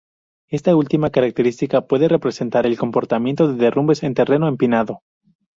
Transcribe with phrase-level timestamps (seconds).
[0.49, 5.03] Esta última característica puede representar el comportamiento de derrumbes en terreno empinado.